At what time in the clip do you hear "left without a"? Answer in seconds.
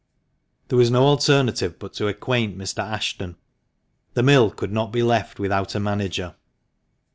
5.03-5.79